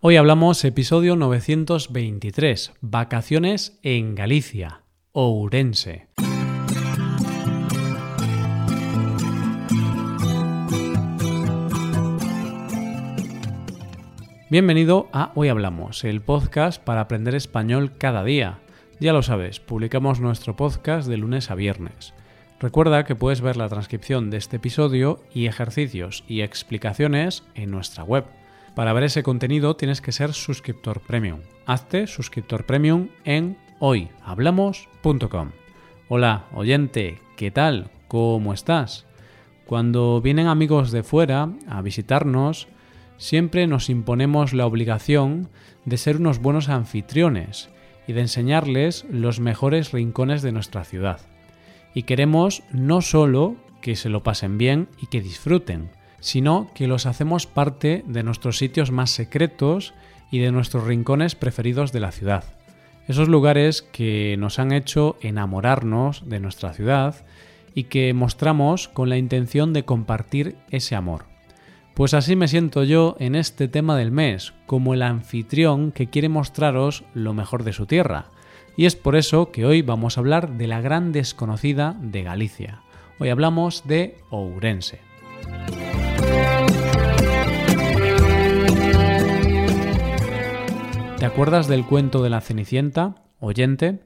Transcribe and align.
Hoy 0.00 0.14
hablamos 0.14 0.64
episodio 0.64 1.16
923, 1.16 2.72
vacaciones 2.80 3.80
en 3.82 4.14
Galicia, 4.14 4.82
Ourense. 5.10 6.06
Bienvenido 14.48 15.08
a 15.12 15.32
Hoy 15.34 15.48
Hablamos, 15.48 16.04
el 16.04 16.20
podcast 16.20 16.80
para 16.80 17.00
aprender 17.00 17.34
español 17.34 17.90
cada 17.98 18.22
día. 18.22 18.60
Ya 19.00 19.12
lo 19.12 19.22
sabes, 19.22 19.58
publicamos 19.58 20.20
nuestro 20.20 20.54
podcast 20.54 21.08
de 21.08 21.16
lunes 21.16 21.50
a 21.50 21.56
viernes. 21.56 22.14
Recuerda 22.60 23.04
que 23.04 23.16
puedes 23.16 23.40
ver 23.40 23.56
la 23.56 23.68
transcripción 23.68 24.30
de 24.30 24.36
este 24.36 24.58
episodio 24.58 25.18
y 25.34 25.46
ejercicios 25.46 26.22
y 26.28 26.42
explicaciones 26.42 27.42
en 27.56 27.72
nuestra 27.72 28.04
web 28.04 28.26
para 28.78 28.92
ver 28.92 29.02
ese 29.02 29.24
contenido 29.24 29.74
tienes 29.74 30.00
que 30.00 30.12
ser 30.12 30.34
suscriptor 30.34 31.00
premium. 31.00 31.40
Hazte 31.66 32.06
suscriptor 32.06 32.64
premium 32.64 33.08
en 33.24 33.58
hoyhablamos.com. 33.80 35.50
Hola, 36.08 36.44
oyente, 36.54 37.18
¿qué 37.36 37.50
tal? 37.50 37.90
¿Cómo 38.06 38.54
estás? 38.54 39.04
Cuando 39.66 40.20
vienen 40.20 40.46
amigos 40.46 40.92
de 40.92 41.02
fuera 41.02 41.48
a 41.66 41.82
visitarnos, 41.82 42.68
siempre 43.16 43.66
nos 43.66 43.90
imponemos 43.90 44.52
la 44.52 44.66
obligación 44.66 45.48
de 45.84 45.96
ser 45.96 46.18
unos 46.18 46.38
buenos 46.38 46.68
anfitriones 46.68 47.70
y 48.06 48.12
de 48.12 48.20
enseñarles 48.20 49.06
los 49.10 49.40
mejores 49.40 49.90
rincones 49.90 50.40
de 50.40 50.52
nuestra 50.52 50.84
ciudad. 50.84 51.20
Y 51.94 52.04
queremos 52.04 52.62
no 52.70 53.00
solo 53.00 53.56
que 53.80 53.96
se 53.96 54.08
lo 54.08 54.22
pasen 54.22 54.56
bien 54.56 54.88
y 55.02 55.08
que 55.08 55.20
disfruten, 55.20 55.90
sino 56.20 56.70
que 56.74 56.88
los 56.88 57.06
hacemos 57.06 57.46
parte 57.46 58.04
de 58.06 58.22
nuestros 58.22 58.58
sitios 58.58 58.90
más 58.90 59.10
secretos 59.10 59.94
y 60.30 60.38
de 60.38 60.52
nuestros 60.52 60.84
rincones 60.84 61.34
preferidos 61.34 61.92
de 61.92 62.00
la 62.00 62.12
ciudad. 62.12 62.44
Esos 63.06 63.28
lugares 63.28 63.82
que 63.82 64.36
nos 64.38 64.58
han 64.58 64.72
hecho 64.72 65.16
enamorarnos 65.20 66.28
de 66.28 66.40
nuestra 66.40 66.74
ciudad 66.74 67.24
y 67.74 67.84
que 67.84 68.12
mostramos 68.12 68.88
con 68.88 69.08
la 69.08 69.16
intención 69.16 69.72
de 69.72 69.84
compartir 69.84 70.56
ese 70.70 70.94
amor. 70.94 71.24
Pues 71.94 72.14
así 72.14 72.36
me 72.36 72.48
siento 72.48 72.84
yo 72.84 73.16
en 73.18 73.34
este 73.34 73.66
tema 73.66 73.96
del 73.96 74.12
mes, 74.12 74.52
como 74.66 74.94
el 74.94 75.02
anfitrión 75.02 75.90
que 75.90 76.08
quiere 76.08 76.28
mostraros 76.28 77.04
lo 77.14 77.34
mejor 77.34 77.64
de 77.64 77.72
su 77.72 77.86
tierra. 77.86 78.26
Y 78.76 78.86
es 78.86 78.94
por 78.94 79.16
eso 79.16 79.50
que 79.50 79.66
hoy 79.66 79.82
vamos 79.82 80.16
a 80.16 80.20
hablar 80.20 80.58
de 80.58 80.68
la 80.68 80.80
gran 80.80 81.10
desconocida 81.10 81.96
de 82.00 82.22
Galicia. 82.22 82.82
Hoy 83.18 83.30
hablamos 83.30 83.86
de 83.88 84.16
Ourense. 84.30 85.00
¿Te 91.18 91.26
acuerdas 91.26 91.66
del 91.66 91.84
cuento 91.84 92.22
de 92.22 92.30
la 92.30 92.40
Cenicienta, 92.40 93.16
oyente? 93.40 93.98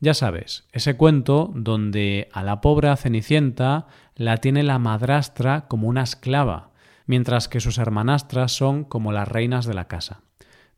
Ya 0.00 0.14
sabes, 0.14 0.66
ese 0.72 0.96
cuento 0.96 1.52
donde 1.54 2.28
a 2.32 2.42
la 2.42 2.60
pobre 2.60 2.94
Cenicienta 2.96 3.86
la 4.16 4.38
tiene 4.38 4.64
la 4.64 4.80
madrastra 4.80 5.68
como 5.68 5.86
una 5.86 6.02
esclava, 6.02 6.72
mientras 7.06 7.46
que 7.46 7.60
sus 7.60 7.78
hermanastras 7.78 8.50
son 8.50 8.82
como 8.82 9.12
las 9.12 9.28
reinas 9.28 9.64
de 9.66 9.74
la 9.74 9.86
casa. 9.86 10.22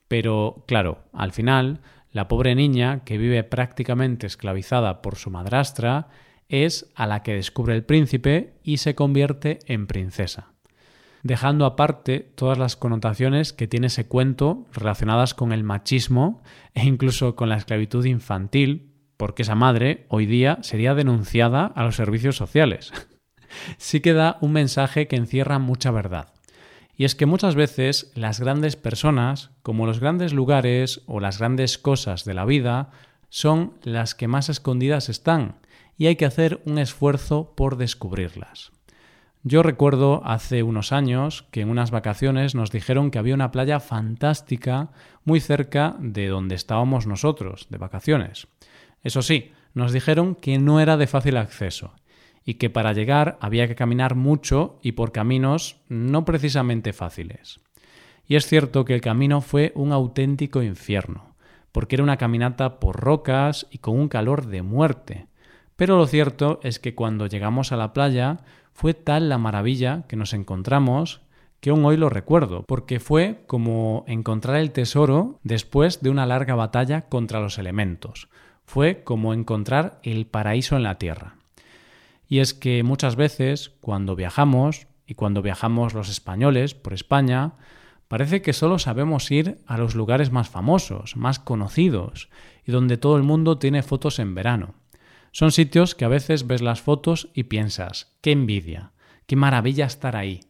Pero, 0.08 0.62
claro, 0.67 1.05
al 1.14 1.33
final, 1.33 1.80
la 2.12 2.28
pobre 2.28 2.55
niña, 2.55 3.02
que 3.05 3.17
vive 3.17 3.42
prácticamente 3.42 4.27
esclavizada 4.27 5.00
por 5.00 5.17
su 5.17 5.30
madrastra, 5.30 6.08
es 6.50 6.92
a 6.97 7.06
la 7.06 7.23
que 7.23 7.33
descubre 7.33 7.75
el 7.75 7.83
príncipe 7.83 8.58
y 8.62 8.77
se 8.77 8.95
convierte 8.95 9.61
en 9.64 9.86
princesa 9.86 10.52
dejando 11.22 11.64
aparte 11.66 12.20
todas 12.20 12.58
las 12.58 12.77
connotaciones 12.77 13.52
que 13.52 13.69
tiene 13.69 13.88
ese 13.88 14.06
cuento 14.06 14.66
relacionadas 14.72 15.34
con 15.34 15.52
el 15.52 15.64
machismo 15.64 16.42
e 16.74 16.84
incluso 16.84 17.36
con 17.36 17.48
la 17.48 17.56
esclavitud 17.56 18.05
infantil, 18.05 18.92
porque 19.16 19.42
esa 19.42 19.55
madre 19.55 20.06
hoy 20.08 20.27
día 20.27 20.58
sería 20.62 20.94
denunciada 20.94 21.66
a 21.66 21.84
los 21.84 21.96
servicios 21.96 22.36
sociales. 22.36 22.92
sí 23.78 24.01
que 24.01 24.12
da 24.12 24.39
un 24.40 24.52
mensaje 24.52 25.08
que 25.08 25.17
encierra 25.17 25.58
mucha 25.58 25.90
verdad. 25.90 26.33
Y 26.96 27.05
es 27.05 27.14
que 27.14 27.27
muchas 27.27 27.55
veces 27.55 28.11
las 28.14 28.40
grandes 28.40 28.74
personas, 28.74 29.51
como 29.62 29.86
los 29.86 30.01
grandes 30.01 30.33
lugares 30.33 31.02
o 31.07 31.20
las 31.20 31.39
grandes 31.39 31.78
cosas 31.78 32.24
de 32.24 32.34
la 32.34 32.45
vida, 32.45 32.90
son 33.28 33.74
las 33.83 34.14
que 34.14 34.27
más 34.27 34.48
escondidas 34.48 35.08
están, 35.08 35.61
y 35.96 36.07
hay 36.07 36.17
que 36.17 36.27
hacer 36.27 36.61
un 36.64 36.78
esfuerzo 36.78 37.55
por 37.57 37.77
descubrirlas. 37.77 38.73
Yo 39.45 39.63
recuerdo 39.63 40.23
hace 40.25 40.63
unos 40.63 40.93
años 40.93 41.47
que 41.51 41.61
en 41.61 41.71
unas 41.71 41.91
vacaciones 41.91 42.55
nos 42.55 42.73
dijeron 42.73 43.11
que 43.11 43.19
había 43.19 43.35
una 43.35 43.53
playa 43.53 43.79
fantástica 43.81 44.91
muy 45.25 45.41
cerca 45.41 45.95
de 46.01 46.27
donde 46.27 46.57
estábamos 46.57 47.07
nosotros, 47.07 47.69
de 47.71 47.79
vacaciones. 47.79 48.49
Eso 49.03 49.23
sí, 49.23 49.53
nos 49.75 49.93
dijeron 49.93 50.35
que 50.35 50.59
no 50.59 50.81
era 50.81 50.97
de 50.97 51.07
fácil 51.07 51.37
acceso 51.37 51.93
y 52.45 52.55
que 52.55 52.71
para 52.71 52.93
llegar 52.93 53.39
había 53.41 53.69
que 53.69 53.75
caminar 53.75 54.15
mucho 54.15 54.79
y 54.83 54.93
por 54.93 55.13
caminos 55.13 55.81
no 55.89 56.25
precisamente 56.25 56.93
fáciles. 56.93 57.61
Y 58.27 58.37
es 58.37 58.47
cierto 58.47 58.85
que 58.85 58.95
el 58.95 59.01
camino 59.01 59.41
fue 59.41 59.73
un 59.75 59.93
auténtico 59.93 60.63
infierno, 60.63 61.37
porque 61.73 61.97
era 61.97 62.03
una 62.03 62.17
caminata 62.17 62.81
por 62.81 62.97
rocas 62.97 63.67
y 63.70 63.79
con 63.79 63.99
un 63.99 64.09
calor 64.09 64.47
de 64.47 64.63
muerte. 64.63 65.27
Pero 65.78 65.96
lo 65.96 66.08
cierto 66.08 66.58
es 66.64 66.80
que 66.80 66.96
cuando 66.96 67.28
llegamos 67.28 67.70
a 67.70 67.77
la 67.77 67.92
playa 67.92 68.39
fue 68.72 68.94
tal 68.94 69.28
la 69.28 69.39
maravilla 69.39 70.02
que 70.08 70.16
nos 70.16 70.34
encontramos 70.34 71.20
que 71.61 71.70
aún 71.70 71.84
hoy 71.84 71.96
lo 71.96 72.11
recuerdo, 72.11 72.64
porque 72.66 72.98
fue 72.98 73.44
como 73.46 74.05
encontrar 74.08 74.56
el 74.56 74.72
tesoro 74.72 75.39
después 75.44 76.00
de 76.02 76.11
una 76.11 76.27
larga 76.27 76.56
batalla 76.56 77.02
contra 77.02 77.39
los 77.39 77.58
elementos. 77.58 78.28
Fue 78.66 79.05
como 79.05 79.33
encontrar 79.33 80.00
el 80.02 80.27
paraíso 80.27 80.77
en 80.77 80.83
la 80.83 80.98
tierra. 80.98 81.36
Y 82.27 82.40
es 82.40 82.55
que 82.55 82.83
muchas 82.83 83.14
veces, 83.14 83.70
cuando 83.80 84.16
viajamos, 84.16 84.89
y 85.06 85.14
cuando 85.14 85.42
viajamos 85.42 85.95
los 85.95 86.08
españoles 86.08 86.74
por 86.74 86.92
España, 86.92 87.52
parece 88.08 88.42
que 88.42 88.52
solo 88.52 88.80
sabemos 88.80 89.30
ir 89.30 89.58
a 89.68 89.78
los 89.78 89.95
lugares 89.95 90.33
más 90.33 90.48
famosos, 90.48 91.16
más 91.16 91.39
conocidos, 91.39 92.30
y 92.66 92.72
donde 92.72 92.96
todo 92.96 93.16
el 93.16 93.22
mundo 93.22 93.58
tiene 93.58 93.84
fotos 93.84 94.18
en 94.18 94.34
verano. 94.34 94.74
Son 95.33 95.52
sitios 95.52 95.94
que 95.94 96.05
a 96.05 96.08
veces 96.08 96.46
ves 96.46 96.62
las 96.62 96.80
fotos 96.80 97.28
y 97.34 97.44
piensas, 97.44 98.16
qué 98.20 98.33
envidia, 98.33 98.92
qué 99.27 99.36
maravilla 99.36 99.86
estar 99.86 100.16
ahí. 100.16 100.40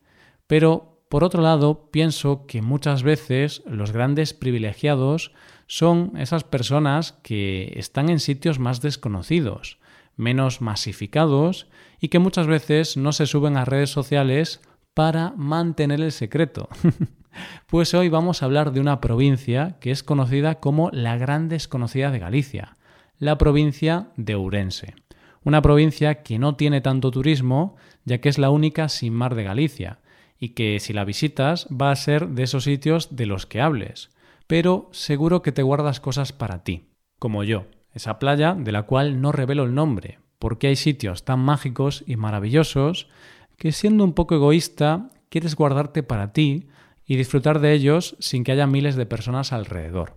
Pero, 0.47 1.03
por 1.09 1.25
otro 1.25 1.43
lado, 1.43 1.91
pienso 1.91 2.47
que 2.47 2.63
muchas 2.63 3.03
veces 3.03 3.63
los 3.67 3.93
grandes 3.93 4.35
privilegiados 4.35 5.33
son 5.67 6.13
esas 6.17 6.45
personas 6.45 7.13
que 7.23 7.75
están 7.77 8.09
en 8.09 8.21
sitios 8.21 8.59
más 8.59 8.81
desconocidos, 8.81 9.79
menos 10.17 10.61
masificados 10.61 11.69
y 12.01 12.09
que 12.09 12.19
muchas 12.19 12.47
veces 12.47 12.97
no 12.97 13.13
se 13.13 13.27
suben 13.27 13.57
a 13.57 13.67
redes 13.67 13.91
sociales 13.91 14.61
para 14.95 15.33
mantener 15.37 16.01
el 16.01 16.13
secreto. 16.13 16.69
pues 17.67 17.93
hoy 17.95 18.09
vamos 18.09 18.43
a 18.43 18.47
hablar 18.47 18.73
de 18.73 18.81
una 18.81 19.01
provincia 19.01 19.77
que 19.81 19.91
es 19.91 20.03
conocida 20.03 20.57
como 20.57 20.91
la 20.91 21.17
gran 21.19 21.49
desconocida 21.49 22.11
de 22.11 22.19
Galicia, 22.19 22.78
la 23.19 23.37
provincia 23.37 24.09
de 24.17 24.35
Ourense. 24.35 24.95
Una 25.43 25.63
provincia 25.63 26.23
que 26.23 26.39
no 26.39 26.57
tiene 26.57 26.81
tanto 26.81 27.11
turismo, 27.11 27.77
ya 28.05 28.19
que 28.19 28.29
es 28.29 28.39
la 28.39 28.51
única 28.51 28.89
sin 28.89 29.13
mar 29.13 29.35
de 29.35 29.45
Galicia, 29.45 29.99
y 30.39 30.51
que 30.51 30.79
si 30.79 30.93
la 30.93 31.05
visitas 31.05 31.67
va 31.71 31.91
a 31.91 31.97
ser 31.97 32.29
de 32.29 32.45
esos 32.45 32.65
sitios 32.65 33.17
de 33.17 33.27
los 33.27 33.47
que 33.47 33.61
hables. 33.61 34.11
Pero 34.47 34.89
seguro 34.93 35.43
que 35.43 35.53
te 35.53 35.63
guardas 35.63 36.01
cosas 36.01 36.33
para 36.33 36.63
ti, 36.63 36.91
como 37.19 37.43
yo, 37.43 37.67
esa 37.93 38.19
playa 38.19 38.55
de 38.55 38.73
la 38.73 38.85
cual 38.85 39.21
no 39.21 39.33
revelo 39.33 39.65
el 39.65 39.75
nombre, 39.75 40.19
porque 40.39 40.69
hay 40.69 40.77
sitios 40.77 41.25
tan 41.25 41.41
mágicos 41.41 42.05
y 42.07 42.17
maravillosos 42.17 43.09
que 43.57 43.73
siendo 43.73 44.05
un 44.05 44.13
poco 44.13 44.37
egoísta 44.37 45.11
quieres 45.29 45.57
guardarte 45.57 46.05
para 46.05 46.33
ti 46.33 46.69
y 47.05 47.17
disfrutar 47.17 47.59
de 47.59 47.73
ellos 47.73 48.17
sin 48.21 48.45
que 48.45 48.53
haya 48.53 48.67
miles 48.67 48.95
de 48.95 49.07
personas 49.07 49.53
alrededor. 49.53 50.15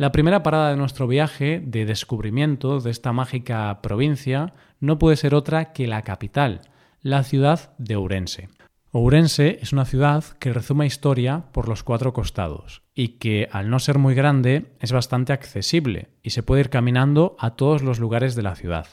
La 0.00 0.12
primera 0.12 0.42
parada 0.42 0.70
de 0.70 0.78
nuestro 0.78 1.06
viaje 1.06 1.62
de 1.62 1.84
descubrimiento 1.84 2.80
de 2.80 2.90
esta 2.90 3.12
mágica 3.12 3.82
provincia 3.82 4.54
no 4.80 4.98
puede 4.98 5.16
ser 5.16 5.34
otra 5.34 5.74
que 5.74 5.86
la 5.86 6.00
capital, 6.00 6.62
la 7.02 7.22
ciudad 7.22 7.74
de 7.76 7.96
Ourense. 7.96 8.48
Ourense 8.92 9.58
es 9.60 9.74
una 9.74 9.84
ciudad 9.84 10.24
que 10.38 10.54
resume 10.54 10.86
historia 10.86 11.44
por 11.52 11.68
los 11.68 11.82
cuatro 11.82 12.14
costados 12.14 12.80
y 12.94 13.18
que, 13.18 13.50
al 13.52 13.68
no 13.68 13.78
ser 13.78 13.98
muy 13.98 14.14
grande, 14.14 14.72
es 14.80 14.90
bastante 14.90 15.34
accesible 15.34 16.08
y 16.22 16.30
se 16.30 16.42
puede 16.42 16.62
ir 16.62 16.70
caminando 16.70 17.36
a 17.38 17.50
todos 17.50 17.82
los 17.82 17.98
lugares 17.98 18.34
de 18.34 18.42
la 18.42 18.54
ciudad. 18.54 18.86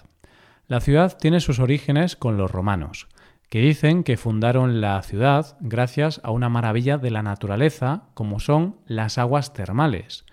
La 0.67 0.81
ciudad 0.81 1.17
tiene 1.17 1.39
sus 1.39 1.59
orígenes 1.59 2.17
con 2.17 2.35
los 2.35 2.51
romanos, 2.51 3.07
que 3.49 3.61
dicen 3.61 4.03
que 4.03 4.17
fundaron 4.17 4.81
la 4.81 5.01
ciudad 5.03 5.55
gracias 5.61 6.19
a 6.25 6.31
una 6.31 6.49
maravilla 6.49 6.97
de 6.97 7.11
la 7.11 7.23
naturaleza 7.23 8.09
como 8.13 8.41
son 8.41 8.81
las 8.87 9.17
aguas 9.17 9.53
termales, 9.53 10.25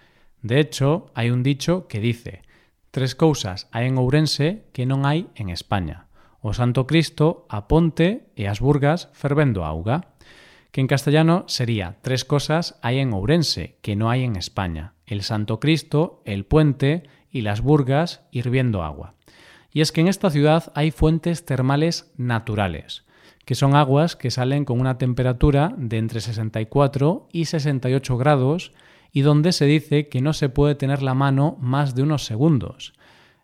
de 0.44 0.60
hecho, 0.60 1.08
hai 1.16 1.32
un 1.32 1.40
dicho 1.40 1.88
que 1.88 2.04
dice 2.04 2.44
Tres 2.92 3.16
cousas 3.16 3.66
hai 3.72 3.88
en 3.88 3.96
Ourense 3.96 4.68
que 4.76 4.84
non 4.84 5.08
hai 5.08 5.32
en 5.40 5.48
España. 5.48 6.12
O 6.44 6.52
Santo 6.52 6.84
Cristo, 6.84 7.48
a 7.48 7.64
Ponte 7.64 8.28
e 8.36 8.44
as 8.44 8.60
Burgas 8.60 9.08
fervendo 9.16 9.64
auga. 9.64 10.14
que 10.74 10.82
en 10.82 10.90
castellano 10.90 11.44
sería 11.46 12.02
tres 12.02 12.26
cosas 12.26 12.80
hay 12.82 12.98
en 12.98 13.14
Ourense 13.14 13.78
que 13.80 13.94
no 13.94 14.10
hay 14.10 14.24
en 14.24 14.34
España, 14.34 14.94
el 15.06 15.22
Santo 15.22 15.60
Cristo, 15.60 16.20
el 16.24 16.44
puente 16.44 17.04
y 17.30 17.42
las 17.42 17.60
burgas 17.60 18.26
hirviendo 18.32 18.82
agua. 18.82 19.14
Y 19.70 19.82
es 19.82 19.92
que 19.92 20.00
en 20.00 20.08
esta 20.08 20.30
ciudad 20.30 20.72
hay 20.74 20.90
fuentes 20.90 21.46
termales 21.46 22.12
naturales, 22.16 23.04
que 23.44 23.54
son 23.54 23.76
aguas 23.76 24.16
que 24.16 24.32
salen 24.32 24.64
con 24.64 24.80
una 24.80 24.98
temperatura 24.98 25.72
de 25.78 25.98
entre 25.98 26.20
64 26.20 27.28
y 27.30 27.44
68 27.44 28.16
grados 28.18 28.72
y 29.14 29.22
donde 29.22 29.52
se 29.52 29.64
dice 29.64 30.08
que 30.08 30.20
no 30.20 30.34
se 30.34 30.50
puede 30.50 30.74
tener 30.74 31.00
la 31.00 31.14
mano 31.14 31.56
más 31.60 31.94
de 31.94 32.02
unos 32.02 32.24
segundos. 32.24 32.92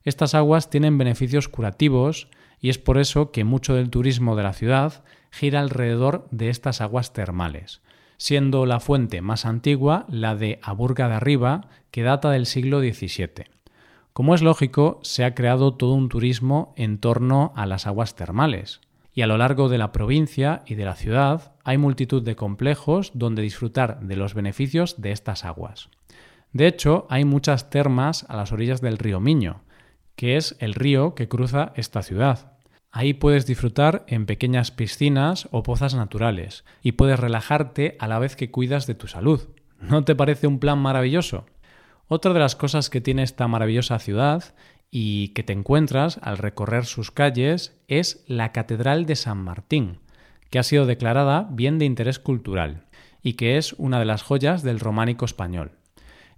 Estas 0.02 0.34
aguas 0.34 0.69
tienen 0.69 0.99
beneficios 0.99 1.49
curativos 1.49 2.28
y 2.61 2.69
es 2.70 2.78
por 2.78 2.99
eso 2.99 3.31
que 3.31 3.44
mucho 3.44 3.75
del 3.75 3.88
turismo 3.88 4.34
de 4.34 4.43
la 4.43 4.52
ciudad 4.52 5.05
gira 5.31 5.61
alrededor 5.61 6.26
de 6.32 6.50
estas 6.50 6.81
aguas 6.81 7.12
termales, 7.12 7.82
siendo 8.17 8.67
la 8.67 8.81
fuente 8.81 9.22
más 9.22 9.46
antigua 9.46 10.06
la 10.08 10.34
de 10.34 10.58
Aburga 10.61 11.08
de 11.08 11.14
Arriba, 11.14 11.69
que 11.93 12.02
data 12.02 12.31
del 12.32 12.46
siglo 12.46 12.81
XVII. 12.81 13.44
Como 14.12 14.34
es 14.34 14.43
lógico, 14.43 14.99
se 15.02 15.25
ha 15.25 15.37
creado 15.37 15.75
todo 15.75 15.94
un 15.94 16.08
turismo 16.08 16.75
en 16.76 16.99
torno 16.99 17.52
a 17.55 17.64
las 17.64 17.87
aguas 17.87 18.16
termales, 18.16 18.81
y 19.14 19.23
a 19.23 19.28
lo 19.28 19.38
largo 19.38 19.69
de 19.69 19.78
la 19.78 19.93
provincia 19.93 20.62
y 20.66 20.75
de 20.75 20.84
la 20.84 20.96
ciudad 20.96 21.52
hay 21.70 21.78
multitud 21.78 22.20
de 22.25 22.34
complejos 22.34 23.12
donde 23.14 23.43
disfrutar 23.43 24.00
de 24.00 24.17
los 24.17 24.34
beneficios 24.34 25.00
de 25.00 25.12
estas 25.12 25.44
aguas. 25.44 25.88
De 26.52 26.67
hecho, 26.67 27.06
hay 27.08 27.25
muchas 27.25 27.70
termas 27.70 28.26
a 28.28 28.34
las 28.34 28.50
orillas 28.50 28.81
del 28.81 28.99
río 28.99 29.20
Miño, 29.20 29.62
que 30.17 30.37
es 30.37 30.56
el 30.58 30.75
río 30.75 31.14
que 31.14 31.28
cruza 31.28 31.72
esta 31.76 32.02
ciudad. 32.02 32.55
Ahí 32.90 33.14
puedes 33.14 33.46
disfrutar 33.46 34.05
en 34.08 34.26
pequeñas 34.26 34.72
piscinas 34.72 35.49
o 35.52 35.62
pozas 35.62 35.94
naturales 35.94 36.64
y 36.82 36.93
puedes 36.93 37.20
relajarte 37.20 37.96
a 38.00 38.08
la 38.08 38.19
vez 38.19 38.34
que 38.34 38.50
cuidas 38.50 38.88
de 38.88 38.96
tu 38.96 39.06
salud. 39.06 39.40
¿No 39.81 40.02
te 40.02 40.16
parece 40.16 40.49
un 40.49 40.58
plan 40.58 40.81
maravilloso? 40.81 41.46
Otra 42.08 42.32
de 42.32 42.40
las 42.40 42.56
cosas 42.56 42.90
que 42.90 43.00
tiene 43.00 43.23
esta 43.23 43.46
maravillosa 43.46 44.00
ciudad 44.00 44.56
y 44.90 45.28
que 45.28 45.44
te 45.44 45.52
encuentras 45.52 46.19
al 46.20 46.37
recorrer 46.37 46.84
sus 46.84 47.12
calles 47.12 47.78
es 47.87 48.25
la 48.26 48.50
Catedral 48.50 49.06
de 49.06 49.14
San 49.14 49.38
Martín, 49.38 50.00
que 50.50 50.58
ha 50.58 50.62
sido 50.62 50.87
declarada 50.87 51.49
bien 51.50 51.79
de 51.79 51.85
interés 51.85 52.19
cultural 52.19 52.85
y 53.23 53.35
que 53.35 53.56
es 53.56 53.75
una 53.75 53.99
de 53.99 54.05
las 54.05 54.23
joyas 54.23 54.62
del 54.62 54.81
románico 54.81 55.25
español. 55.25 55.73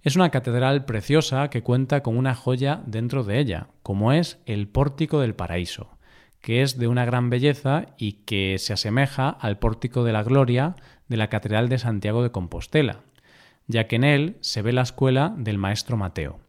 Es 0.03 0.15
una 0.15 0.29
catedral 0.29 0.85
preciosa 0.85 1.49
que 1.49 1.63
cuenta 1.63 2.03
con 2.03 2.17
una 2.17 2.35
joya 2.35 2.81
dentro 2.85 3.23
de 3.23 3.39
ella, 3.39 3.67
como 3.83 4.11
es 4.11 4.37
el 4.45 4.67
Pórtico 4.67 5.21
del 5.21 5.33
Paraíso, 5.33 5.97
que 6.41 6.61
es 6.61 6.77
de 6.77 6.89
una 6.89 7.05
gran 7.05 7.29
belleza 7.29 7.85
y 7.97 8.13
que 8.25 8.57
se 8.59 8.73
asemeja 8.73 9.29
al 9.29 9.59
Pórtico 9.59 10.03
de 10.03 10.11
la 10.11 10.23
Gloria 10.23 10.75
de 11.07 11.17
la 11.17 11.29
Catedral 11.29 11.69
de 11.69 11.79
Santiago 11.79 12.21
de 12.21 12.31
Compostela, 12.31 12.99
ya 13.67 13.87
que 13.87 13.95
en 13.95 14.03
él 14.03 14.37
se 14.41 14.61
ve 14.61 14.73
la 14.73 14.81
escuela 14.81 15.33
del 15.37 15.57
Maestro 15.57 15.95
Mateo. 15.95 16.39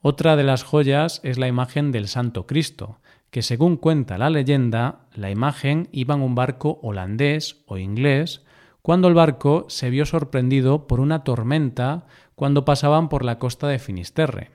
Otra 0.00 0.34
de 0.34 0.42
las 0.42 0.64
joyas 0.64 1.20
es 1.22 1.38
la 1.38 1.46
imagen 1.46 1.92
del 1.92 2.08
Santo 2.08 2.48
Cristo, 2.48 2.98
que 3.32 3.40
según 3.40 3.78
cuenta 3.78 4.18
la 4.18 4.28
leyenda, 4.28 5.06
la 5.14 5.30
imagen 5.30 5.88
iba 5.90 6.14
en 6.14 6.20
un 6.20 6.34
barco 6.34 6.78
holandés 6.82 7.64
o 7.66 7.78
inglés 7.78 8.44
cuando 8.82 9.08
el 9.08 9.14
barco 9.14 9.64
se 9.68 9.88
vio 9.88 10.04
sorprendido 10.04 10.86
por 10.86 11.00
una 11.00 11.24
tormenta 11.24 12.04
cuando 12.34 12.66
pasaban 12.66 13.08
por 13.08 13.24
la 13.24 13.38
costa 13.38 13.68
de 13.68 13.78
Finisterre. 13.78 14.50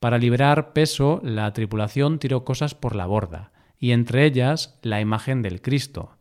Para 0.00 0.16
liberar 0.16 0.72
peso, 0.72 1.20
la 1.22 1.52
tripulación 1.52 2.18
tiró 2.18 2.42
cosas 2.42 2.74
por 2.74 2.96
la 2.96 3.04
borda, 3.04 3.52
y 3.78 3.90
entre 3.90 4.24
ellas 4.24 4.78
la 4.80 5.02
imagen 5.02 5.42
del 5.42 5.60
Cristo. 5.60 6.16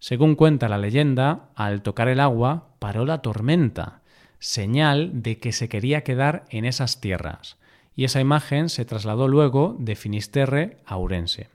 Según 0.00 0.34
cuenta 0.34 0.68
la 0.68 0.78
leyenda, 0.78 1.50
al 1.54 1.82
tocar 1.82 2.08
el 2.08 2.18
agua 2.18 2.70
paró 2.80 3.04
la 3.04 3.22
tormenta, 3.22 4.02
señal 4.40 5.22
de 5.22 5.38
que 5.38 5.52
se 5.52 5.68
quería 5.68 6.02
quedar 6.02 6.44
en 6.50 6.64
esas 6.64 7.00
tierras, 7.00 7.56
y 7.96 8.04
esa 8.04 8.20
imagen 8.20 8.68
se 8.68 8.84
trasladó 8.84 9.26
luego 9.26 9.74
de 9.80 9.96
Finisterre 9.96 10.76
a 10.84 10.96
Ourense. 10.98 11.48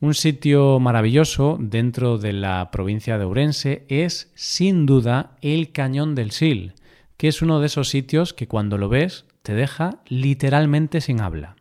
Un 0.00 0.14
sitio 0.14 0.80
maravilloso 0.80 1.58
dentro 1.60 2.18
de 2.18 2.32
la 2.32 2.70
provincia 2.70 3.18
de 3.18 3.24
Ourense 3.24 3.84
es, 3.88 4.32
sin 4.34 4.86
duda, 4.86 5.36
el 5.42 5.72
Cañón 5.72 6.14
del 6.14 6.30
Sil, 6.32 6.72
que 7.18 7.28
es 7.28 7.42
uno 7.42 7.60
de 7.60 7.66
esos 7.66 7.88
sitios 7.88 8.32
que 8.32 8.48
cuando 8.48 8.78
lo 8.78 8.88
ves 8.88 9.26
te 9.42 9.54
deja 9.54 10.00
literalmente 10.06 11.00
sin 11.00 11.20
habla. 11.20 11.56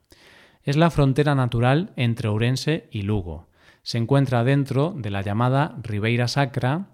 Es 0.64 0.78
la 0.78 0.90
frontera 0.90 1.36
natural 1.36 1.94
entre 1.96 2.30
Ourense 2.30 2.88
y 2.92 3.02
Lugo. 3.02 3.48
Se 3.82 3.98
encuentra 3.98 4.44
dentro 4.44 4.94
de 4.96 5.10
la 5.10 5.22
llamada 5.22 5.78
Ribeira 5.82 6.28
Sacra 6.28 6.90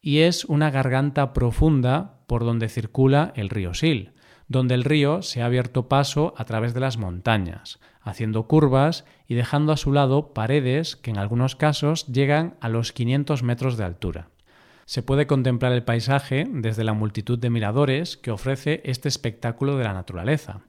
y 0.00 0.20
es 0.20 0.44
una 0.44 0.70
garganta 0.70 1.32
profunda 1.32 2.20
por 2.26 2.44
donde 2.44 2.68
circula 2.68 3.32
el 3.36 3.50
río 3.50 3.74
Sil, 3.74 4.15
donde 4.48 4.74
el 4.74 4.84
río 4.84 5.22
se 5.22 5.42
ha 5.42 5.46
abierto 5.46 5.88
paso 5.88 6.34
a 6.36 6.44
través 6.44 6.74
de 6.74 6.80
las 6.80 6.98
montañas, 6.98 7.78
haciendo 8.00 8.46
curvas 8.46 9.04
y 9.26 9.34
dejando 9.34 9.72
a 9.72 9.76
su 9.76 9.92
lado 9.92 10.32
paredes 10.32 10.96
que 10.96 11.10
en 11.10 11.18
algunos 11.18 11.56
casos 11.56 12.06
llegan 12.06 12.56
a 12.60 12.68
los 12.68 12.92
500 12.92 13.42
metros 13.42 13.76
de 13.76 13.84
altura. 13.84 14.28
Se 14.84 15.02
puede 15.02 15.26
contemplar 15.26 15.72
el 15.72 15.82
paisaje 15.82 16.46
desde 16.48 16.84
la 16.84 16.92
multitud 16.92 17.38
de 17.38 17.50
miradores 17.50 18.16
que 18.16 18.30
ofrece 18.30 18.80
este 18.84 19.08
espectáculo 19.08 19.76
de 19.76 19.84
la 19.84 19.92
naturaleza 19.92 20.60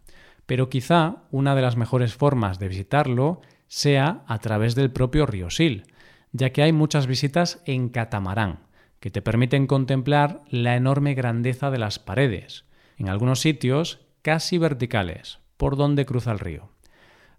pero 0.47 0.69
quizá 0.69 1.18
una 1.30 1.53
de 1.53 1.62
las 1.62 1.77
mejores 1.77 2.15
formas 2.15 2.57
de 2.57 2.69
visitarlo 2.69 3.41
sea 3.68 4.23
a 4.25 4.39
través 4.39 4.73
del 4.73 4.91
propio 4.91 5.27
río 5.27 5.51
Sil, 5.53 5.85
ya 6.31 6.51
que 6.51 6.63
hay 6.63 6.71
muchas 6.71 7.06
visitas 7.06 7.62
en 7.65 7.89
catamarán, 7.89 8.62
que 9.00 9.12
te 9.12 9.21
permiten 9.21 9.68
contemplar 9.68 10.41
la 10.50 10.75
enorme 10.75 11.13
grandeza 11.13 11.69
de 11.69 11.77
las 11.77 12.00
paredes, 12.00 12.63
en 12.97 13.09
algunos 13.09 13.39
sitios 13.39 13.99
casi 14.21 14.57
verticales, 14.57 15.39
por 15.55 15.77
donde 15.77 16.05
cruza 16.05 16.31
el 16.31 16.39
río. 16.39 16.69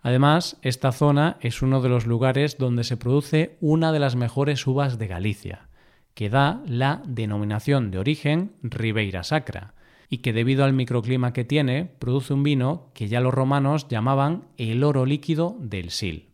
Además, 0.00 0.58
esta 0.62 0.92
zona 0.92 1.36
es 1.40 1.60
uno 1.60 1.80
de 1.82 1.88
los 1.88 2.06
lugares 2.06 2.56
donde 2.58 2.84
se 2.84 2.96
produce 2.96 3.56
una 3.60 3.92
de 3.92 3.98
las 3.98 4.16
mejores 4.16 4.66
uvas 4.66 4.98
de 4.98 5.08
Galicia, 5.08 5.68
que 6.14 6.30
da 6.30 6.62
la 6.66 7.02
denominación 7.06 7.90
de 7.90 7.98
origen 7.98 8.52
Ribeira 8.62 9.24
Sacra, 9.24 9.74
y 10.08 10.18
que 10.18 10.32
debido 10.32 10.64
al 10.64 10.72
microclima 10.72 11.32
que 11.32 11.44
tiene 11.44 11.84
produce 11.84 12.32
un 12.32 12.42
vino 12.42 12.90
que 12.94 13.08
ya 13.08 13.20
los 13.20 13.34
romanos 13.34 13.88
llamaban 13.88 14.44
el 14.56 14.82
oro 14.84 15.04
líquido 15.04 15.56
del 15.60 15.90
Sil. 15.92 16.32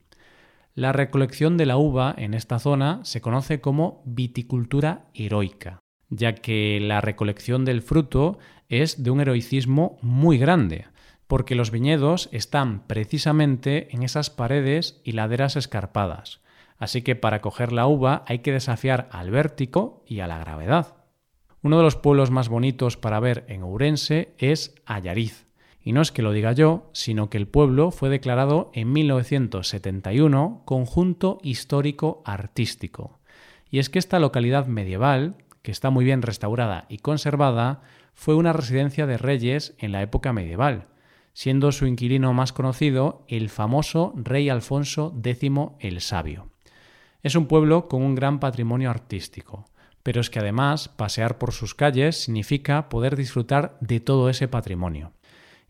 La 0.75 0.93
recolección 0.93 1.57
de 1.57 1.67
la 1.67 1.77
uva 1.77 2.15
en 2.17 2.35
esta 2.35 2.59
zona 2.59 3.01
se 3.05 3.21
conoce 3.21 3.61
como 3.61 4.03
viticultura 4.05 5.07
heroica, 5.15 5.81
ya 6.09 6.35
que 6.35 6.81
la 6.81 7.01
recolección 7.01 7.65
del 7.65 7.83
fruto 7.83 8.39
es 8.69 9.03
de 9.03 9.11
un 9.11 9.21
heroicismo 9.21 9.99
muy 10.03 10.39
grande, 10.39 10.87
porque 11.27 11.55
los 11.55 11.71
viñedos 11.71 12.29
están 12.33 12.87
precisamente 12.87 13.89
en 13.95 14.03
esas 14.03 14.31
paredes 14.31 15.01
y 15.05 15.13
laderas 15.13 15.57
escarpadas, 15.57 16.41
así 16.79 17.03
que 17.03 17.17
para 17.17 17.41
coger 17.41 17.73
la 17.73 17.87
uva 17.87 18.25
hay 18.27 18.41
que 18.41 18.53
desafiar 18.53 19.09
al 19.11 19.31
vértigo 19.31 20.05
y 20.07 20.21
a 20.21 20.27
la 20.27 20.39
gravedad. 20.39 20.97
Uno 21.63 21.79
de 21.79 21.83
los 21.83 21.97
pueblos 21.97 22.31
más 22.31 22.51
bonitos 22.51 22.99
para 22.99 23.21
ver 23.21 23.47
en 23.49 23.63
Ourense 23.63 24.35
es 24.37 24.75
Ayariz. 24.85 25.47
Y 25.81 25.93
no 25.93 26.03
es 26.03 26.13
que 26.13 26.21
lo 26.21 26.33
diga 26.33 26.53
yo, 26.53 26.91
sino 26.93 27.31
que 27.31 27.39
el 27.39 27.49
pueblo 27.49 27.91
fue 27.91 28.11
declarado 28.11 28.71
en 28.75 28.93
1971 28.93 30.63
conjunto 30.67 31.39
histórico 31.43 32.23
artístico. 32.27 33.19
Y 33.71 33.79
es 33.79 33.91
que 33.91 33.99
esta 33.99 34.19
localidad 34.19 34.67
medieval, 34.67 35.37
que 35.65 35.73
está 35.73 35.91
muy 35.91 36.05
bien 36.05 36.23
restaurada 36.23 36.87
y 36.89 36.99
conservada, 36.99 37.83
fue 38.15 38.37
una 38.37 38.53
residencia 38.53 39.09
de 39.09 39.19
reyes 39.19 39.75
en 39.79 39.91
la 39.91 40.03
época 40.03 40.33
medieval, 40.33 40.85
siendo 41.33 41.73
su 41.73 41.87
inquilino 41.87 42.33
más 42.33 42.53
conocido 42.53 43.25
el 43.27 43.51
famoso 43.51 44.13
rey 44.15 44.49
Alfonso 44.49 45.13
X 45.25 45.51
el 45.81 46.01
Sabio. 46.01 46.51
Es 47.25 47.35
un 47.35 47.47
pueblo 47.47 47.89
con 47.89 48.03
un 48.03 48.15
gran 48.15 48.39
patrimonio 48.39 48.91
artístico 48.91 49.65
pero 50.05 50.21
es 50.21 50.31
que 50.31 50.39
además 50.39 50.89
pasear 50.89 51.39
por 51.39 51.53
sus 51.53 51.75
calles 51.75 52.23
significa 52.23 52.89
poder 52.91 53.17
disfrutar 53.17 53.77
de 53.81 54.01
todo 54.01 54.29
ese 54.29 54.47
patrimonio. 54.47 55.13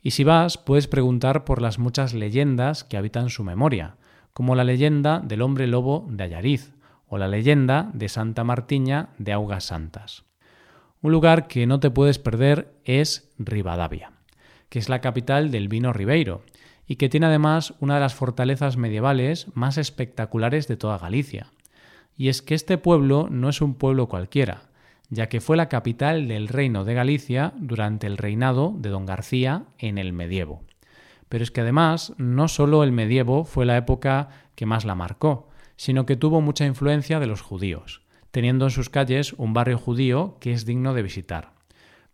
Y 0.03 0.11
si 0.11 0.25
vas, 0.25 0.59
puedes 0.59 0.89
preguntar 0.89 1.45
por 1.45 1.63
las 1.63 1.79
muchas 1.79 2.13
leyendas 2.13 2.83
que 2.83 2.97
habitan 2.97 3.31
su 3.31 3.45
memoria, 3.45 3.97
como 4.33 4.57
la 4.57 4.65
leyenda 4.65 5.21
del 5.21 5.41
hombre 5.41 5.69
lobo 5.69 6.07
de 6.11 6.25
Ayariz 6.25 6.73
o 7.15 7.19
la 7.19 7.29
leyenda 7.29 7.93
de 7.95 8.09
Santa 8.09 8.43
Martiña 8.43 9.11
de 9.19 9.33
Augas 9.33 9.67
Santas. 9.67 10.25
Un 11.01 11.13
lugar 11.13 11.47
que 11.47 11.65
no 11.65 11.79
te 11.79 11.89
puedes 11.89 12.19
perder 12.19 12.75
es 12.83 13.33
Rivadavia, 13.39 14.11
que 14.69 14.81
es 14.81 14.89
la 14.89 15.01
capital 15.01 15.53
del 15.53 15.69
vino 15.69 15.93
ribeiro 15.93 16.43
y 16.89 16.97
que 16.97 17.09
tiene 17.09 17.27
además 17.27 17.75
una 17.79 17.95
de 17.95 18.01
las 18.01 18.17
fortalezas 18.17 18.77
medievales 18.77 19.47
más 19.55 19.79
espectaculares 19.79 20.67
de 20.67 20.77
toda 20.77 20.99
Galicia, 20.99 21.53
y 22.17 22.31
es 22.31 22.43
que 22.43 22.57
este 22.57 22.79
pueblo 22.79 23.29
no 23.31 23.49
es 23.49 23.61
un 23.61 23.75
pueblo 23.77 24.09
cualquiera, 24.09 24.63
ya 25.09 25.29
que 25.29 25.41
fue 25.41 25.57
la 25.57 25.69
capital 25.69 26.27
del 26.27 26.49
reino 26.49 26.85
de 26.85 26.95
Galicia 26.95 27.53
durante 27.55 28.09
el 28.09 28.17
reinado 28.17 28.75
de 28.77 28.89
don 28.89 29.07
García 29.07 29.67
en 29.79 29.99
el 29.99 30.13
medievo. 30.13 30.65
Pero 31.29 31.45
es 31.45 31.53
que 31.53 31.61
además 31.61 32.13
no 32.19 32.49
solo 32.49 32.83
el 32.83 32.91
medievo 32.91 33.45
fue 33.45 33.67
la 33.67 33.77
época 33.77 34.31
que 34.57 34.67
más 34.67 34.85
la 34.85 34.97
marcó, 34.97 35.54
sino 35.77 36.07
que 36.07 36.17
tuvo 36.17 36.41
mucha 36.41 36.67
influencia 36.67 37.21
de 37.21 37.27
los 37.27 37.41
judíos. 37.41 38.03
teniendo 38.31 38.65
en 38.65 38.73
sus 38.73 38.91
calles 38.91 39.33
un 39.35 39.53
barrio 39.53 39.79
judío 39.79 40.39
que 40.41 40.53
es 40.53 40.67
digno 40.67 40.93
de 40.93 41.05
visitar. 41.05 41.53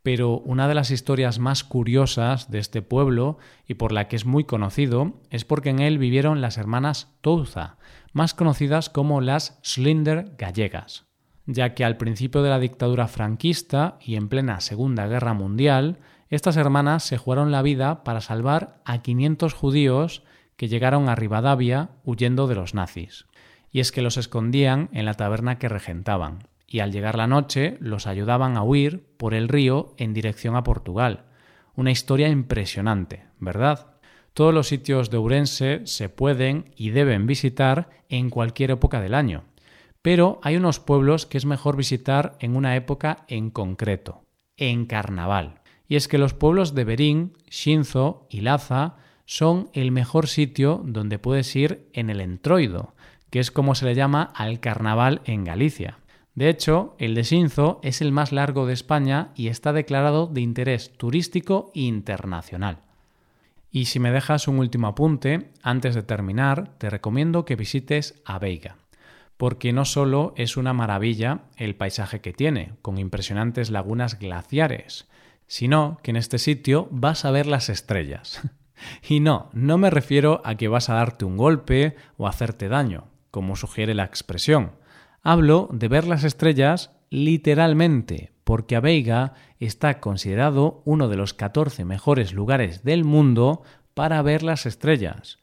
Pero 0.02 0.38
una 0.40 0.68
de 0.68 0.74
las 0.74 0.90
historias 0.90 1.38
más 1.38 1.64
curiosas 1.64 2.50
de 2.50 2.58
este 2.58 2.82
pueblo 2.82 3.38
y 3.66 3.74
por 3.74 3.90
la 3.90 4.06
que 4.06 4.16
es 4.16 4.26
muy 4.26 4.44
conocido 4.44 5.14
es 5.30 5.46
porque 5.46 5.70
en 5.70 5.78
él 5.78 5.96
vivieron 5.96 6.42
las 6.42 6.58
hermanas 6.58 7.16
Touza, 7.22 7.78
más 8.12 8.34
conocidas 8.34 8.90
como 8.90 9.22
las 9.22 9.58
Slinder 9.62 10.34
gallegas, 10.36 11.06
ya 11.46 11.72
que 11.72 11.86
al 11.86 11.96
principio 11.96 12.42
de 12.42 12.50
la 12.50 12.58
dictadura 12.58 13.08
franquista 13.08 13.96
y 13.98 14.16
en 14.16 14.28
plena 14.28 14.60
Segunda 14.60 15.06
Guerra 15.06 15.32
Mundial, 15.32 16.00
estas 16.28 16.58
hermanas 16.58 17.02
se 17.02 17.16
jugaron 17.16 17.50
la 17.50 17.62
vida 17.62 18.04
para 18.04 18.20
salvar 18.20 18.82
a 18.84 19.00
500 19.00 19.54
judíos 19.54 20.22
que 20.58 20.68
llegaron 20.68 21.08
a 21.08 21.14
Rivadavia 21.14 21.92
huyendo 22.04 22.46
de 22.46 22.56
los 22.56 22.74
nazis 22.74 23.24
y 23.72 23.80
es 23.80 23.92
que 23.92 24.02
los 24.02 24.16
escondían 24.16 24.88
en 24.92 25.04
la 25.04 25.14
taberna 25.14 25.58
que 25.58 25.68
regentaban, 25.68 26.48
y 26.66 26.80
al 26.80 26.92
llegar 26.92 27.16
la 27.16 27.26
noche 27.26 27.76
los 27.80 28.06
ayudaban 28.06 28.56
a 28.56 28.62
huir 28.62 29.04
por 29.16 29.34
el 29.34 29.48
río 29.48 29.94
en 29.96 30.14
dirección 30.14 30.56
a 30.56 30.62
Portugal. 30.62 31.26
Una 31.74 31.90
historia 31.90 32.28
impresionante, 32.28 33.24
¿verdad? 33.38 33.94
Todos 34.34 34.54
los 34.54 34.68
sitios 34.68 35.10
de 35.10 35.16
Ourense 35.16 35.82
se 35.84 36.08
pueden 36.08 36.72
y 36.76 36.90
deben 36.90 37.26
visitar 37.26 37.90
en 38.08 38.30
cualquier 38.30 38.70
época 38.70 39.00
del 39.00 39.14
año, 39.14 39.44
pero 40.02 40.40
hay 40.42 40.56
unos 40.56 40.80
pueblos 40.80 41.26
que 41.26 41.38
es 41.38 41.44
mejor 41.44 41.76
visitar 41.76 42.36
en 42.40 42.56
una 42.56 42.76
época 42.76 43.24
en 43.28 43.50
concreto, 43.50 44.24
en 44.56 44.86
carnaval. 44.86 45.60
Y 45.88 45.96
es 45.96 46.06
que 46.06 46.18
los 46.18 46.34
pueblos 46.34 46.74
de 46.74 46.84
Berín, 46.84 47.32
Shinzo 47.50 48.26
y 48.30 48.42
Laza 48.42 48.96
son 49.26 49.70
el 49.72 49.90
mejor 49.90 50.28
sitio 50.28 50.82
donde 50.84 51.18
puedes 51.18 51.54
ir 51.56 51.88
en 51.92 52.10
el 52.10 52.20
entroido, 52.20 52.94
que 53.30 53.38
es 53.38 53.50
como 53.50 53.74
se 53.74 53.86
le 53.86 53.94
llama 53.94 54.30
al 54.34 54.60
carnaval 54.60 55.22
en 55.24 55.44
Galicia. 55.44 55.98
De 56.34 56.48
hecho, 56.48 56.94
el 56.98 57.14
de 57.14 57.24
Sinzo 57.24 57.80
es 57.82 58.00
el 58.00 58.12
más 58.12 58.32
largo 58.32 58.66
de 58.66 58.72
España 58.72 59.30
y 59.34 59.48
está 59.48 59.72
declarado 59.72 60.26
de 60.26 60.40
interés 60.40 60.92
turístico 60.96 61.70
internacional. 61.74 62.78
Y 63.72 63.86
si 63.86 64.00
me 64.00 64.10
dejas 64.10 64.48
un 64.48 64.58
último 64.58 64.88
apunte, 64.88 65.50
antes 65.62 65.94
de 65.94 66.02
terminar, 66.02 66.72
te 66.78 66.90
recomiendo 66.90 67.44
que 67.44 67.56
visites 67.56 68.22
Veiga, 68.40 68.76
porque 69.36 69.72
no 69.72 69.84
solo 69.84 70.34
es 70.36 70.56
una 70.56 70.72
maravilla 70.72 71.42
el 71.56 71.76
paisaje 71.76 72.20
que 72.20 72.32
tiene, 72.32 72.72
con 72.82 72.98
impresionantes 72.98 73.70
lagunas 73.70 74.18
glaciares, 74.18 75.08
sino 75.46 75.98
que 76.02 76.10
en 76.10 76.16
este 76.16 76.38
sitio 76.38 76.88
vas 76.90 77.24
a 77.24 77.30
ver 77.30 77.46
las 77.46 77.68
estrellas. 77.68 78.40
Y 79.06 79.20
no, 79.20 79.50
no 79.52 79.76
me 79.76 79.90
refiero 79.90 80.40
a 80.42 80.54
que 80.54 80.66
vas 80.66 80.88
a 80.88 80.94
darte 80.94 81.26
un 81.26 81.36
golpe 81.36 81.96
o 82.16 82.26
hacerte 82.26 82.66
daño, 82.70 83.09
como 83.30 83.56
sugiere 83.56 83.94
la 83.94 84.04
expresión. 84.04 84.72
Hablo 85.22 85.68
de 85.72 85.88
ver 85.88 86.06
las 86.06 86.24
estrellas 86.24 86.92
literalmente, 87.10 88.32
porque 88.44 88.76
Aveiga 88.76 89.34
está 89.58 90.00
considerado 90.00 90.82
uno 90.84 91.08
de 91.08 91.16
los 91.16 91.34
14 91.34 91.84
mejores 91.84 92.32
lugares 92.32 92.82
del 92.84 93.04
mundo 93.04 93.62
para 93.94 94.22
ver 94.22 94.42
las 94.42 94.66
estrellas. 94.66 95.38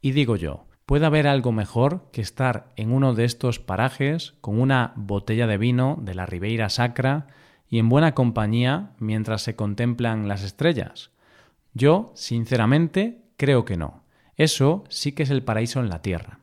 Y 0.00 0.12
digo 0.12 0.36
yo, 0.36 0.66
¿puede 0.86 1.06
haber 1.06 1.26
algo 1.26 1.52
mejor 1.52 2.08
que 2.12 2.20
estar 2.20 2.72
en 2.76 2.92
uno 2.92 3.14
de 3.14 3.24
estos 3.24 3.58
parajes 3.58 4.34
con 4.40 4.60
una 4.60 4.92
botella 4.96 5.46
de 5.46 5.58
vino 5.58 5.98
de 6.00 6.14
la 6.14 6.26
Ribeira 6.26 6.68
Sacra 6.68 7.26
y 7.68 7.78
en 7.78 7.88
buena 7.88 8.14
compañía 8.14 8.92
mientras 8.98 9.42
se 9.42 9.56
contemplan 9.56 10.28
las 10.28 10.42
estrellas? 10.42 11.10
Yo, 11.74 12.12
sinceramente, 12.14 13.22
creo 13.36 13.64
que 13.64 13.76
no. 13.76 14.04
Eso 14.36 14.84
sí 14.88 15.12
que 15.12 15.24
es 15.24 15.30
el 15.30 15.42
paraíso 15.42 15.80
en 15.80 15.88
la 15.88 16.00
Tierra. 16.00 16.37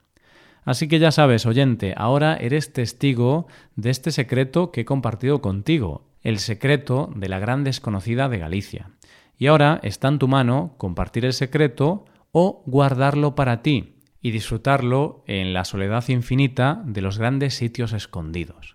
Así 0.66 0.88
que 0.88 1.00
ya 1.00 1.12
sabes, 1.12 1.46
oyente, 1.46 1.94
ahora 1.96 2.36
eres 2.36 2.74
testigo 2.74 3.48
de 3.76 3.92
este 3.92 4.12
secreto 4.12 4.72
que 4.72 4.82
he 4.82 4.86
compartido 4.86 5.42
contigo, 5.42 6.10
el 6.22 6.40
secreto 6.40 7.12
de 7.16 7.30
la 7.30 7.40
gran 7.40 7.64
desconocida 7.64 8.28
de 8.30 8.40
Galicia. 8.40 8.90
Y 9.38 9.48
ahora 9.48 9.80
está 9.84 10.08
en 10.08 10.20
tu 10.20 10.28
mano 10.28 10.74
compartir 10.78 11.24
el 11.24 11.34
secreto 11.34 12.06
o 12.32 12.64
guardarlo 12.66 13.36
para 13.36 13.62
ti 13.62 13.96
y 14.22 14.32
disfrutarlo 14.32 15.24
en 15.28 15.54
la 15.54 15.66
soledad 15.66 16.04
infinita 16.10 16.82
de 16.84 17.02
los 17.02 17.20
grandes 17.20 17.54
sitios 17.54 17.94
escondidos. 17.94 18.75